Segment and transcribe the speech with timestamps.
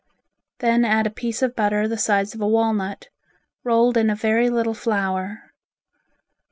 [0.61, 3.09] Then add a piece of butter the size of a walnut,
[3.63, 5.53] rolled in a very little flour.